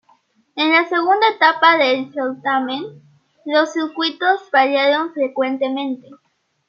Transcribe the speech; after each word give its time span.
En 0.55 0.71
la 0.71 0.83
segunda 0.89 1.27
etapa 1.29 1.77
del 1.77 2.11
certamen, 2.11 3.03
los 3.45 3.71
circuitos 3.71 4.41
variaron 4.51 5.13
frecuentemente. 5.13 6.07